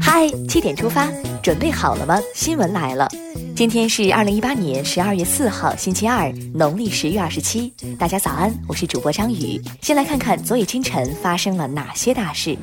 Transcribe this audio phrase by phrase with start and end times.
[0.00, 1.10] 嗨，七点出发，
[1.42, 2.16] 准备好了吗？
[2.34, 3.08] 新闻来了，
[3.56, 7.72] 今天是二零一八年十二月四号，星期二，农历十月二十七。
[7.98, 9.60] 大家早安，我是主播张宇。
[9.80, 12.56] 先来看看昨夜今晨发生了哪些大事。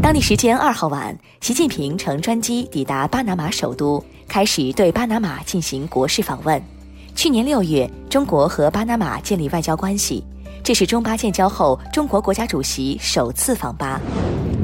[0.00, 6.62] 当地时间二号晚，习近平乘专机抵达巴拿马首都，开始对巴拿马进行国事访问。
[7.16, 10.22] 去年六月，中国和巴拿马建立外交关系，
[10.66, 14.00] 这是中巴建交后中国国家主席首次访巴。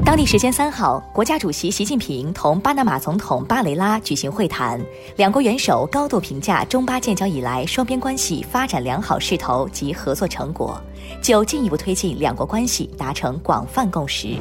[0.03, 4.77] 当地时间三号，国家主席习近平同巴拿马总统巴雷拉举行会谈，
[5.15, 10.77] 两国元首高度评价中巴建交以来双边关系发展良好势头及合作成果，
[11.21, 14.35] 就进一步推进两国关系达成广泛共识。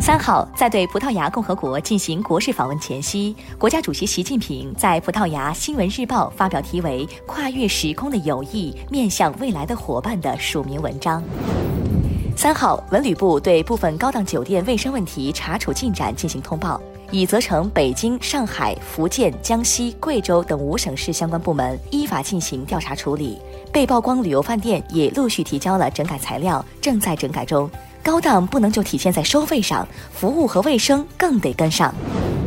[0.00, 11.22] 三号，在对葡萄牙共和国进行国事访问前夕，国家主席习近平在葡萄牙《新闻日报》发表题为《跨越时空的友谊，面向未来的伙伴》的署名文章。
[12.36, 16.78] 三号，文旅部对部分高档酒店卫生问题查处进展进行通报，
[17.10, 23.38] 已责成北京、上海、福建、江西、贵州等五省市相关部门依法进行调查处理。
[23.72, 27.70] 被曝光旅游饭店也陆续提交了整改材料，正在整改中。
[28.04, 31.92] 高档不能就体现在收费上，服务和卫生更得跟上。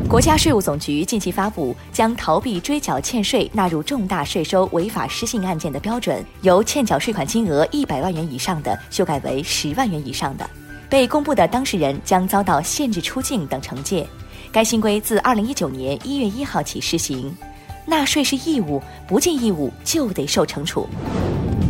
[0.08, 10.48] 国家税务总局近期发布，将逃避追缴欠税纳入重大税收违法失信案件的标准，由欠缴税款金额一百万元以上的修改为十万元以上的。
[10.88, 14.08] 被公布的当事人将遭到限制出境等惩戒。
[14.52, 17.36] 该新规自二零一九年一月一号起施行。
[17.84, 20.88] 纳税是义务，不尽义务就得受惩处。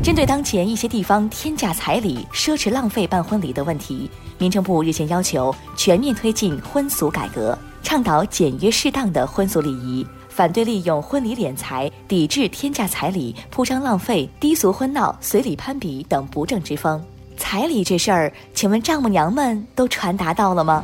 [0.08, 7.60] 针对当前一些地方天价彩礼、奢侈浪费办婚礼的问题，民政部日前要求全面推进婚俗改革。
[7.84, 17.04] 倡导简约适当的婚俗礼仪，反对利用婚礼敛财，抵制天价彩礼、铺张浪费、低俗婚闹、随礼攀比等不正之风。
[17.36, 20.82] 彩礼这事儿，请问丈母娘们都传达到了吗？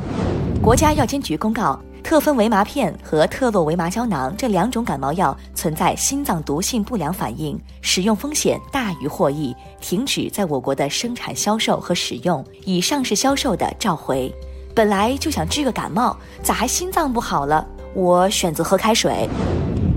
[0.62, 14.30] 国家药监局公告，特芬维麻片和特洛维麻胶囊这两种感冒药存在心脏毒性不良反应，使用风险大于获益，停止在我国的生产、销售和使用，已上市销售的召回。
[14.74, 17.66] 本来就想治个感冒，咋还心脏不好了？
[17.94, 19.26] 我选择喝开水。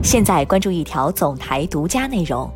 [0.01, 2.49] 现在关注一条总台独家内容：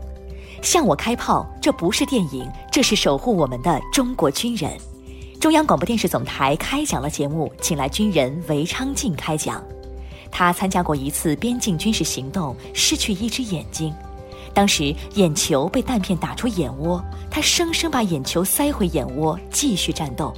[0.61, 4.71] 向我开炮，这不是电影，这是守护我们的中国军人。
[5.41, 9.59] 中央广播电视总台开讲了节目，请来军人韦昌进开讲。
[10.29, 13.91] 他参加过一次边境军事行动，失去一只眼睛，
[14.53, 20.31] 当时眼球被弹片打出眼窝，他生生把眼球塞回眼窝，继续战斗。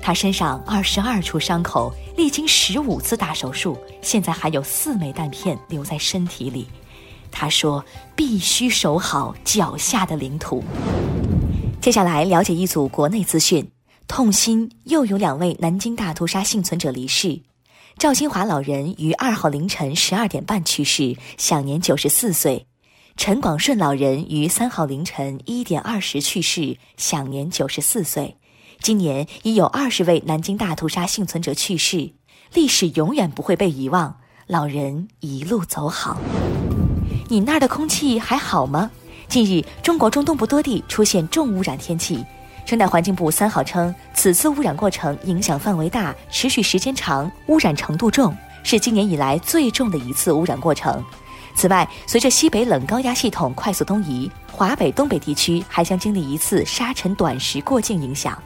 [0.00, 6.68] 他身上二十二处伤口，历经十五次大手术，现在还有四枚弹片留在身体里。
[7.32, 10.62] 他说：“必须守好脚下的领土。”
[11.82, 13.68] 接下来了解一组国内资讯：
[14.08, 17.42] 痛心，又有两位南京大屠杀幸存者离世。
[17.98, 22.66] 赵金华老人于二号凌晨十二点半去世，享年九十四岁；
[23.16, 28.36] 陈广顺老人于三号凌晨一点二十去世，享年九十四岁。
[28.80, 32.12] 今年已有二十位南京大屠杀幸存者去世，
[32.54, 34.18] 历史永远不会被遗忘。
[34.46, 36.16] 老人一路走好。
[37.28, 38.90] 你那儿的空气还好吗？
[39.28, 42.24] 近日，中国中东部多地出现重污染天气。
[42.66, 51.02] 生态环境部三号称，此次污染过程影响范围大、持续时间长、污染程度重，是今年以来最重的一次污染过程。
[51.54, 58.36] 此外，随着西北冷高压系统快速东移，华北、东北地区还将经历一次沙尘短时过境影响。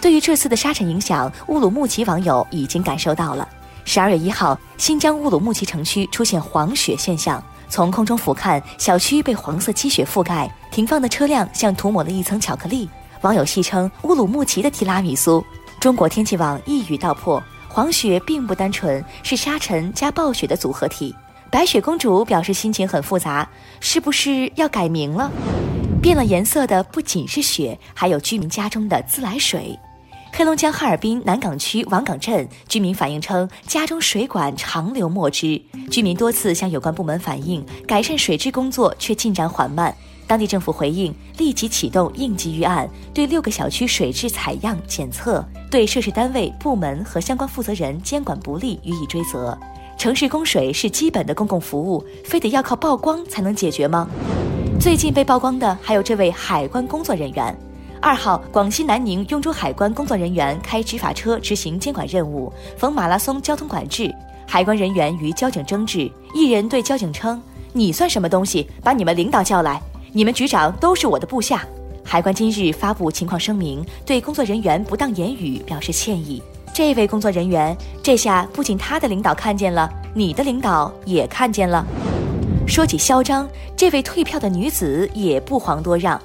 [0.00, 3.46] 对于这次的沙尘影响，乌鲁木齐网友已经感受到了。
[3.84, 12.88] 十二月一号，新疆乌鲁木齐城区出现黄雪现象，从空中俯瞰，小区被黄色积雪覆盖，停放的车辆像涂抹了一层巧克力。
[13.26, 15.44] 网友戏称乌鲁木齐的提拉米苏。
[15.80, 21.12] 中国天气网一语道破：黄雪并不单纯，是沙尘加暴雪的组合体。
[21.50, 23.44] 白雪公主表示心情很复杂，
[23.80, 25.28] 是不是要改名了？
[26.00, 29.76] 变了颜色的不仅是雪，还有居民家中的自来水。
[30.32, 39.92] 黑龙江哈尔滨南岗区王岗镇居民反映称，家中水管长流墨汁，居民多次向有关部门反映改善水质工作，却进展缓慢。
[40.26, 49.56] 当地政府回应，立即启动应急预案，对六个小区水质采样检测，对涉事单位、部门和相关负责人监管不力予以追责。
[49.96, 54.08] 城市供水是基本的公共服务，非得要靠曝光才能解决吗？
[54.78, 57.56] 最近被曝光的还有这位海关工作人员。
[57.98, 64.14] 二号，广西南宁雍州海关工作人员开执法车执行监管任务，逢马拉松交通管制，
[64.46, 67.40] 海关人员与交警争执，一人对交警称
[67.72, 68.68] ：“你算什么东西？
[68.84, 69.80] 把你们领导叫来，
[70.16, 71.62] 你们局长都是我的部下。”
[72.02, 76.42] 海关今日发布情况声明，对工作人员不当言语表示歉意。
[76.72, 81.84] 这位工作人员，这下不仅他的领导看见了，你的领导也看见了。
[82.66, 83.46] 说起嚣张，
[83.76, 86.18] 这位退票的女子也不遑多让。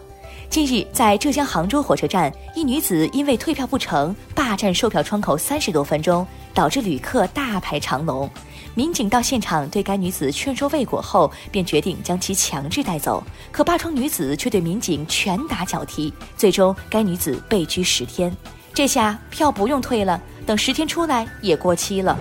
[0.50, 8.30] 近日，在浙江杭州火车站，一女子因为退票不成，霸占售票窗口三十多分钟，导致旅客大排长龙。
[8.73, 13.23] 民警到现场对该女子劝说未果后，便决定将其强制带走。
[13.51, 18.35] 可霸窗女子却对民警拳打脚踢，最终该女子被拘十天。
[18.73, 22.18] 这下票不用退了，等十天出来也过期了。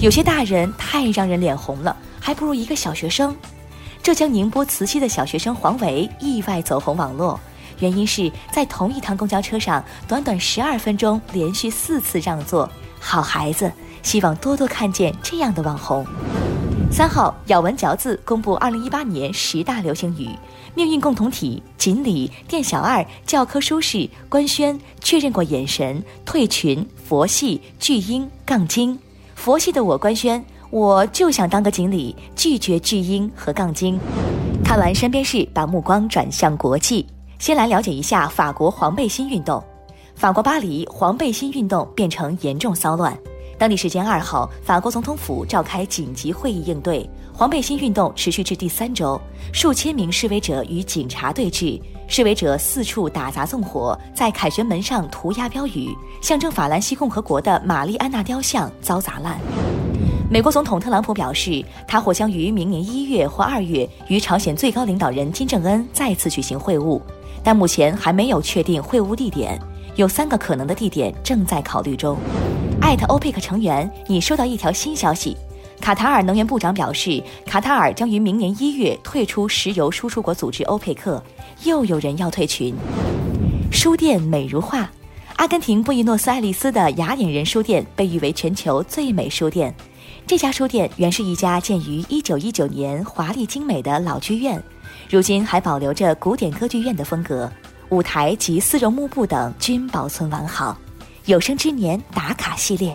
[0.00, 1.96] 有些大人太让人脸红了。
[2.24, 3.36] 还不如一个小学生。
[4.02, 7.38] 浙江宁波慈溪的小学生黄维意外走红网络，
[7.80, 12.66] 原因是在同一趟公交车上，短短十二分钟连续四次让座。
[12.98, 13.70] 好孩子，
[14.04, 16.06] 希望多多看见这样的网红。
[16.92, 20.30] 三号，咬文嚼字公布二零一八年十大流行语，
[20.76, 28.96] 命运共同体、锦鲤、店小二、教科书式、官宣、确认过眼神、退群、佛系、巨婴、杠精。
[29.34, 30.44] 佛系的我官宣。
[30.70, 33.96] 我就想当个锦鲤，拒绝巨婴和杠精。
[34.64, 37.06] 看完身边事，把目光转向国际。
[37.38, 39.62] 先来了解一下法国黄背心运动。
[40.16, 43.16] 法国巴黎黄背心运动变成严重骚乱。
[43.58, 49.20] 当地时间二号，法国总统府召开紧急会议应对黄背心运动持续至第三周，
[49.52, 59.40] 数千名示威者与警察对峙，示威者四处打砸纵火，在凯旋门上涂鸦标语，象征法兰西共和国的玛丽安娜雕像遭砸烂。
[60.30, 67.00] 美国总统特朗普表示，他或将于明年一月或二月与朝鲜最高领导人金正恩再次举行会晤，
[67.42, 69.60] 但目前还没有确定会晤地点，
[69.96, 72.16] 有三个可能的地点正在考虑中。
[72.84, 75.34] 艾特欧佩克成员，你收到一条新消息：
[75.80, 81.20] 卡塔尔能源部长表示，卡塔尔将于明年一月退出石油输出国组织欧佩克。
[81.64, 82.74] 又有人要退群。
[83.72, 84.86] 书店美如画，
[85.36, 89.74] 阿根廷布宜诺斯艾利斯的雅典人书店被誉为全球最美书店。
[90.26, 94.62] 这家书店原是一家建于1919年、华丽精美的老剧院，
[95.08, 97.50] 如今还保留着古典歌剧院的风格，
[97.88, 100.76] 舞台及丝绒幕布等均保存完好。
[101.26, 102.94] 有生之年打卡系列，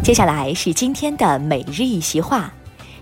[0.00, 2.52] 接下来是今天的每日一席话：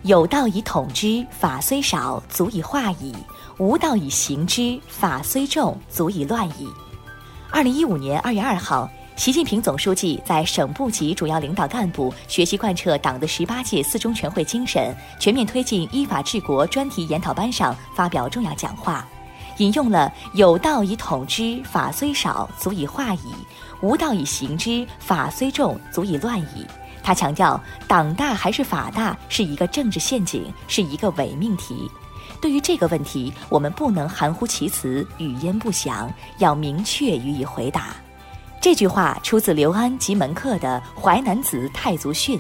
[0.01, 3.13] 有道以统之，法虽少，足以化矣；
[3.59, 6.67] 无道以行之，法虽重，足以乱矣。
[7.51, 8.89] 二零一五年二月二号。
[9.17, 19.07] 习近平总书记在省部级主要领导干部学习贯彻党的十八届四中全会精神，全面推进依法治国专题研讨班上发表重要讲话，
[19.61, 23.31] 引用了“有道以统之，法虽少，足以化矣；
[23.83, 26.67] 无道以行之，法虽重，足以乱矣”。
[27.05, 31.91] 他强调，党大还是法大是一个政治陷阱，是一个伪命题。
[32.41, 37.89] 对于这个问题，我们不能含糊其辞、语焉不详，要明确予以回答。
[38.63, 42.39] 这句话出自刘安及门客的《淮南子·太祖训》，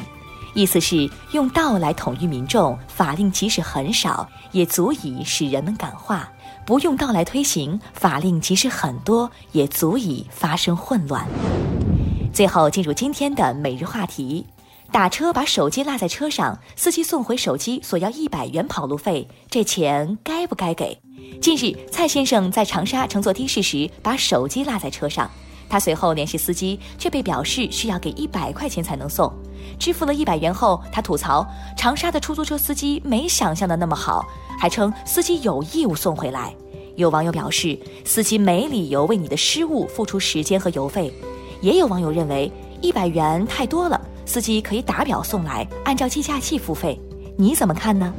[0.54, 6.28] 意思是用道来统一民众，法令即使很少，也足以使人们感化；
[6.66, 11.26] 不用道来推行，法令即使很多，也足以发生混乱。
[12.32, 14.44] 最后进入今天的每日话题：
[14.90, 20.98] 打车把手机落在车上，司机送回手机索要一百元跑路费，这钱该不该给？
[21.40, 25.30] 近日，蔡先生在长沙乘坐的士时，把手机落在车上。
[25.70, 29.32] 他随后联系司机，却被表示需要给一百块钱才能送。
[29.78, 31.46] 支付了一百元后，他吐槽
[31.76, 34.26] 长沙的出租车司机没想象的那么好，
[34.58, 36.52] 还称司机有义务送回来。
[36.96, 41.12] 有网友表示，司机没理由为你的失误付出时间和油费。
[41.60, 42.50] 也有网友认为
[42.80, 47.00] 一百元太多了，司机可以打表送来，按照计价器付费。
[47.36, 48.12] 你怎么看呢？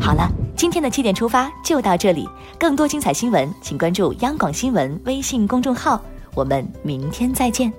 [0.00, 2.28] 好了，今天的七点出发就到这里。
[2.58, 6.00] 更多精彩新闻，请关注央广新闻微信公众号。
[6.34, 7.72] 我们明天再见。